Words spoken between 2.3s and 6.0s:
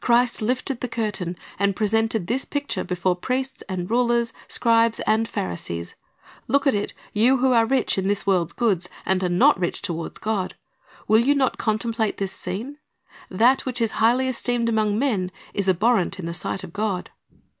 picture before priests and rulers, scribes and Pharisees.